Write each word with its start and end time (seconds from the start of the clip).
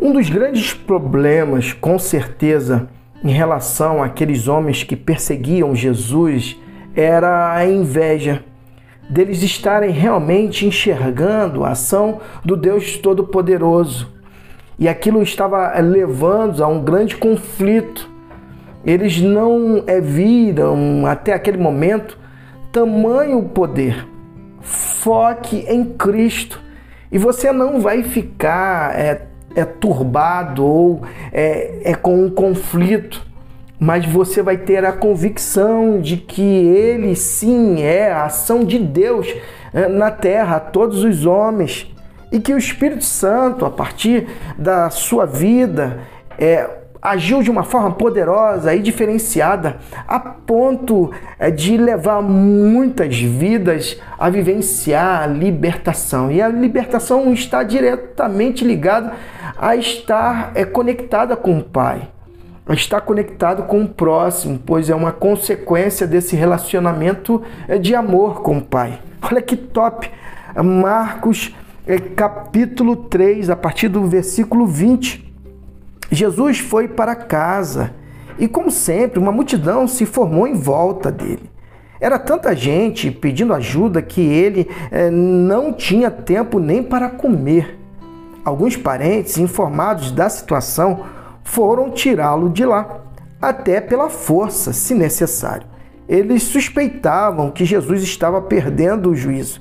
Um 0.00 0.12
dos 0.12 0.30
grandes 0.30 0.72
problemas, 0.72 1.74
com 1.74 1.98
certeza, 1.98 2.88
em 3.22 3.30
relação 3.30 4.02
àqueles 4.02 4.48
homens 4.48 4.82
que 4.82 4.96
perseguiam 4.96 5.76
Jesus 5.76 6.56
era 6.96 7.54
a 7.54 7.66
inveja 7.66 8.42
deles 9.10 9.42
estarem 9.42 9.90
realmente 9.90 10.64
enxergando 10.64 11.64
a 11.64 11.70
ação 11.70 12.20
do 12.42 12.56
Deus 12.56 12.96
Todo-Poderoso. 12.96 14.08
E 14.78 14.88
aquilo 14.88 15.20
estava 15.22 15.78
levando 15.80 16.64
a 16.64 16.66
um 16.66 16.82
grande 16.82 17.16
conflito. 17.16 18.08
Eles 18.86 19.20
não 19.20 19.84
é, 19.86 20.00
viram 20.00 21.04
até 21.04 21.34
aquele 21.34 21.58
momento 21.58 22.16
tamanho 22.72 23.42
poder. 23.42 24.06
Foque 24.62 25.66
em 25.68 25.84
Cristo. 25.84 26.58
E 27.12 27.18
você 27.18 27.52
não 27.52 27.80
vai 27.80 28.02
ficar 28.02 28.98
é, 28.98 29.26
é 29.54 29.64
turbado 29.64 30.64
ou 30.64 31.02
é, 31.32 31.80
é 31.84 31.94
com 31.94 32.24
um 32.24 32.30
conflito 32.30 33.30
mas 33.80 34.04
você 34.04 34.42
vai 34.42 34.58
ter 34.58 34.84
a 34.84 34.92
convicção 34.92 36.02
de 36.02 36.18
que 36.18 36.42
ele 36.42 37.16
sim 37.16 37.80
é 37.80 38.12
a 38.12 38.26
ação 38.26 38.62
de 38.62 38.78
Deus 38.78 39.26
eh, 39.72 39.88
na 39.88 40.10
terra, 40.10 40.56
a 40.56 40.60
todos 40.60 41.02
os 41.02 41.24
homens, 41.24 41.90
e 42.30 42.38
que 42.38 42.52
o 42.52 42.58
Espírito 42.58 43.04
Santo, 43.04 43.64
a 43.64 43.70
partir 43.70 44.28
da 44.58 44.90
sua 44.90 45.24
vida, 45.24 46.00
é, 46.38 46.68
agiu 47.02 47.42
de 47.42 47.50
uma 47.50 47.62
forma 47.62 47.92
poderosa 47.92 48.74
e 48.74 48.80
diferenciada 48.80 49.78
a 50.06 50.18
ponto 50.18 51.10
eh, 51.38 51.50
de 51.50 51.76
levar 51.76 52.20
muitas 52.22 53.18
vidas 53.18 54.00
a 54.18 54.28
vivenciar 54.28 55.22
a 55.22 55.26
libertação. 55.26 56.30
E 56.30 56.42
a 56.42 56.48
libertação 56.48 57.32
está 57.32 57.62
diretamente 57.62 58.64
ligada 58.64 59.12
a 59.58 59.76
estar 59.76 60.52
é, 60.54 60.64
conectada 60.64 61.36
com 61.36 61.58
o 61.58 61.62
Pai 61.62 62.08
está 62.72 63.00
conectado 63.00 63.64
com 63.64 63.82
o 63.82 63.88
próximo, 63.88 64.56
pois 64.64 64.88
é 64.88 64.94
uma 64.94 65.10
consequência 65.10 66.06
desse 66.06 66.36
relacionamento 66.36 67.42
é, 67.66 67.78
de 67.78 67.96
amor 67.96 68.42
com 68.42 68.58
o 68.58 68.62
Pai. 68.62 69.00
Olha 69.22 69.42
que 69.42 69.56
top! 69.56 70.08
Marcos 70.62 71.54
é, 71.86 71.98
capítulo 71.98 72.96
3, 72.96 73.50
a 73.50 73.56
partir 73.56 73.88
do 73.88 74.06
versículo 74.06 74.66
20. 74.66 75.29
Jesus 76.10 76.58
foi 76.58 76.88
para 76.88 77.14
casa 77.14 77.94
e, 78.38 78.48
como 78.48 78.70
sempre, 78.70 79.18
uma 79.18 79.30
multidão 79.30 79.86
se 79.86 80.04
formou 80.04 80.46
em 80.46 80.54
volta 80.54 81.10
dele. 81.10 81.48
Era 82.00 82.18
tanta 82.18 82.56
gente 82.56 83.10
pedindo 83.10 83.52
ajuda 83.52 84.00
que 84.00 84.22
ele 84.22 84.68
é, 84.90 85.10
não 85.10 85.72
tinha 85.72 86.10
tempo 86.10 86.58
nem 86.58 86.82
para 86.82 87.10
comer. 87.10 87.78
Alguns 88.42 88.76
parentes, 88.76 89.36
informados 89.36 90.10
da 90.10 90.28
situação, 90.30 91.04
foram 91.44 91.90
tirá-lo 91.90 92.48
de 92.48 92.64
lá, 92.64 93.02
até 93.40 93.80
pela 93.80 94.08
força, 94.08 94.72
se 94.72 94.94
necessário. 94.94 95.66
Eles 96.08 96.42
suspeitavam 96.42 97.50
que 97.50 97.64
Jesus 97.64 98.02
estava 98.02 98.40
perdendo 98.40 99.10
o 99.10 99.14
juízo. 99.14 99.60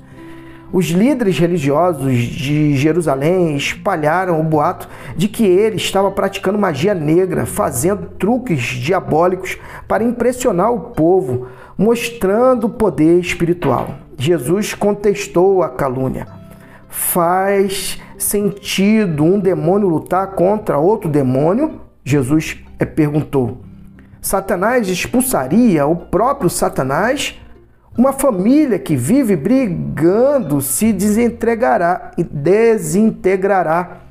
Os 0.72 0.86
líderes 0.88 1.40
religiosos 1.40 2.14
de 2.14 2.76
Jerusalém 2.78 3.56
espalharam 3.56 4.40
o 4.40 4.44
boato 4.44 4.88
de 5.18 5.28
que 5.28 5.44
ele 5.44 5.78
estava 5.78 6.12
praticando 6.12 6.60
magia 6.60 6.94
negra, 6.94 7.46
fazendo 7.48 8.08
truques 8.20 8.62
diabólicos 8.62 9.58
para 9.88 10.04
impressionar 10.04 10.72
o 10.72 10.92
povo, 10.92 11.48
mostrando 11.76 12.70
poder 12.70 13.20
espiritual. 13.20 13.96
Jesus 14.16 14.76
contestou 14.76 15.64
a 15.64 15.70
calúnia. 15.70 16.28
Faz 16.88 18.00
sentido 18.18 19.24
um 19.24 19.40
demônio 19.40 19.88
lutar 19.88 20.28
contra 20.32 20.78
outro 20.78 21.10
demônio? 21.10 21.82
Jesus 22.04 22.58
é, 22.78 22.86
perguntou. 22.86 23.62
Satanás 24.22 24.88
expulsaria 24.88 25.88
o 25.88 25.96
próprio 25.96 26.50
Satanás? 26.50 27.40
Uma 27.98 28.14
família 28.14 28.78
que 28.78 28.96
vive 28.96 29.36
brigando 29.36 30.62
se 30.62 30.94
desentregará 30.94 32.12
e 32.18 32.24
desintegrará. 32.24 34.02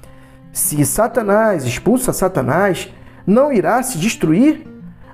Se 0.53 0.85
Satanás 0.85 1.65
expulsa 1.65 2.13
Satanás, 2.13 2.93
não 3.27 3.53
irá 3.53 3.83
se 3.83 3.99
destruir? 3.99 4.67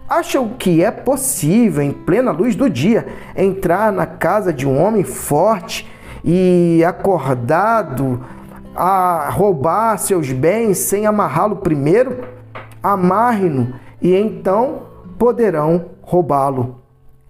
Acham 0.09 0.51
que 0.59 0.83
é 0.83 0.91
possível, 0.91 1.83
em 1.83 1.93
plena 1.93 2.31
luz 2.31 2.57
do 2.57 2.69
dia, 2.69 3.07
entrar 3.37 3.93
na 3.93 4.07
casa 4.07 4.53
de 4.53 4.67
um 4.67 4.81
homem 4.81 5.05
forte 5.05 5.89
e 6.25 6.83
acordado 6.87 8.25
a 8.75 9.29
roubar 9.31 9.99
seus 9.99 10.33
bens 10.33 10.79
sem 10.79 11.07
amarrá-lo 11.07 11.57
primeiro, 11.57 12.25
amarre-no 12.83 13.75
e 14.01 14.15
então 14.15 14.83
poderão 15.19 15.87
roubá-lo. 16.03 16.84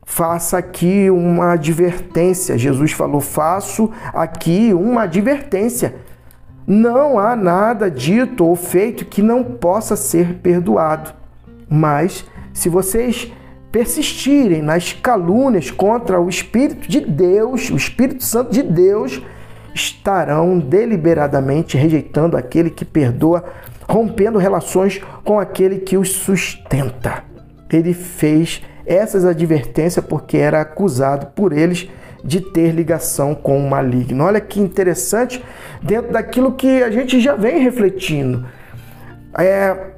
Faça 0.05 0.59
aqui 0.59 1.11
uma 1.11 1.53
advertência. 1.53 2.59
Jesus 2.59 2.93
falou: 2.93 3.21
faço 3.21 3.91
aqui 4.13 4.73
uma 4.75 5.03
advertência. 5.03 5.95
Não 6.67 7.19
há 7.19 7.37
nada 7.37 7.91
dito 7.91 8.45
ou 8.45 8.57
feito 8.57 9.05
que 9.05 9.23
não 9.23 9.45
possa 9.45 9.97
ser 9.97 10.37
perdoado. 10.37 11.13
Mas, 11.69 12.25
se 12.53 12.69
vocês 12.69 13.31
persistirem 13.71 14.63
nas 14.63 14.93
calúnias 14.93 15.71
contra 15.71 16.21
o 16.21 16.29
Espírito 16.29 16.89
de 16.89 17.01
Deus, 17.01 17.71
o 17.71 17.77
Espírito 17.77 18.25
Santo 18.25 18.53
de 18.53 18.63
Deus, 18.63 19.21
estarão 19.75 20.59
deliberadamente 20.59 21.77
rejeitando 21.77 22.37
aquele 22.37 22.71
que 22.71 22.85
perdoa, 22.85 23.45
rompendo 23.89 24.39
relações 24.39 25.03
com 25.25 25.39
aquele 25.39 25.79
que 25.79 25.97
os 25.97 26.13
sustenta. 26.13 27.25
Ele 27.69 27.93
fez 27.93 28.63
essas 28.87 29.25
advertências 29.25 30.05
porque 30.05 30.37
era 30.37 30.61
acusado 30.61 31.27
por 31.35 31.53
eles 31.53 31.89
de 32.25 32.41
ter 32.41 32.71
ligação 32.71 33.35
com 33.35 33.59
o 33.59 33.69
maligno. 33.69 34.25
Olha 34.25 34.41
que 34.41 34.59
interessante, 34.59 35.45
dentro 35.83 36.13
daquilo 36.13 36.53
que 36.53 36.83
a 36.83 36.91
gente 36.91 37.21
já 37.21 37.35
vem 37.35 37.59
refletindo. 37.59 38.47
É, 39.39 39.95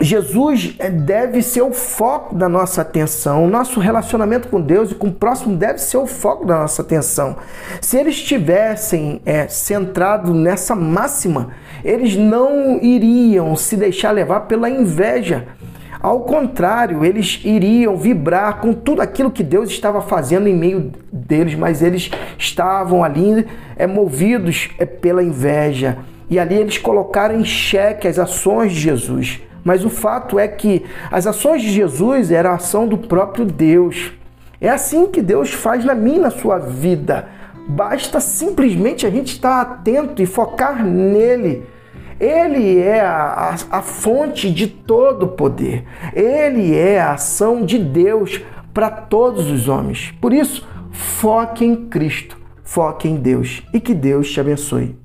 Jesus 0.00 0.76
é, 0.78 0.88
deve 0.88 1.42
ser 1.42 1.62
o 1.62 1.72
foco 1.72 2.34
da 2.34 2.48
nossa 2.48 2.82
atenção. 2.82 3.44
O 3.44 3.50
nosso 3.50 3.80
relacionamento 3.80 4.48
com 4.48 4.60
Deus 4.60 4.92
e 4.92 4.94
com 4.94 5.08
o 5.08 5.12
próximo 5.12 5.56
deve 5.56 5.78
ser 5.78 5.96
o 5.96 6.06
foco 6.06 6.46
da 6.46 6.60
nossa 6.60 6.82
atenção. 6.82 7.36
Se 7.80 7.98
eles 7.98 8.14
estivessem 8.14 9.20
é, 9.26 9.48
centrados 9.48 10.34
nessa 10.34 10.76
máxima, 10.76 11.50
eles 11.82 12.16
não 12.16 12.78
iriam 12.80 13.56
se 13.56 13.76
deixar 13.76 14.12
levar 14.12 14.42
pela 14.42 14.70
inveja. 14.70 15.48
Ao 16.00 16.20
contrário, 16.20 17.04
eles 17.04 17.40
iriam 17.44 17.96
vibrar 17.96 18.60
com 18.60 18.72
tudo 18.72 19.02
aquilo 19.02 19.32
que 19.32 19.42
Deus 19.42 19.68
estava 19.68 20.00
fazendo 20.00 20.46
em 20.46 20.54
meio 20.54 20.92
deles, 21.12 21.56
mas 21.56 21.82
eles 21.82 22.10
estavam 22.38 23.02
ali 23.02 23.46
é, 23.76 23.86
movidos 23.86 24.70
é, 24.78 24.86
pela 24.86 25.22
inveja. 25.22 25.98
E 26.30 26.38
ali 26.38 26.54
eles 26.54 26.78
colocaram 26.78 27.40
em 27.40 27.44
xeque 27.44 28.06
as 28.06 28.18
ações 28.18 28.72
de 28.72 28.80
Jesus. 28.80 29.40
Mas 29.64 29.84
o 29.84 29.90
fato 29.90 30.38
é 30.38 30.46
que 30.46 30.84
as 31.10 31.26
ações 31.26 31.62
de 31.62 31.70
Jesus 31.70 32.30
era 32.30 32.50
a 32.50 32.54
ação 32.54 32.86
do 32.86 32.96
próprio 32.96 33.44
Deus. 33.44 34.12
É 34.60 34.68
assim 34.68 35.08
que 35.08 35.20
Deus 35.20 35.52
faz 35.52 35.84
na 35.84 35.94
minha 35.94 36.20
na 36.20 36.30
sua 36.30 36.58
vida. 36.58 37.28
Basta 37.68 38.20
simplesmente 38.20 39.04
a 39.04 39.10
gente 39.10 39.32
estar 39.32 39.60
atento 39.60 40.22
e 40.22 40.26
focar 40.26 40.84
nele. 40.84 41.66
Ele 42.20 42.78
é 42.78 43.00
a, 43.00 43.56
a, 43.70 43.78
a 43.78 43.82
fonte 43.82 44.50
de 44.50 44.66
todo 44.66 45.28
poder. 45.28 45.84
Ele 46.12 46.74
é 46.74 47.00
a 47.00 47.12
ação 47.12 47.64
de 47.64 47.78
Deus 47.78 48.40
para 48.74 48.90
todos 48.90 49.50
os 49.50 49.68
homens. 49.68 50.12
Por 50.20 50.32
isso, 50.32 50.66
foque 50.90 51.64
em 51.64 51.88
Cristo, 51.88 52.36
foque 52.62 53.08
em 53.08 53.16
Deus 53.16 53.62
e 53.72 53.80
que 53.80 53.94
Deus 53.94 54.30
te 54.30 54.40
abençoe. 54.40 54.96